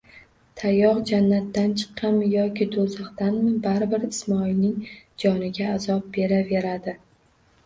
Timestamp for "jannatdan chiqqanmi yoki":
1.09-2.67